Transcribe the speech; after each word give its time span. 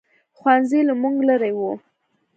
ښوؤنځی 0.37 0.81
له 0.87 0.93
موږ 1.01 1.15
لرې 1.29 1.51
ؤ 1.67 1.69